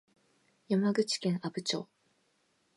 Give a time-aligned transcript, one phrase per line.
[0.67, 1.87] 山口県阿武町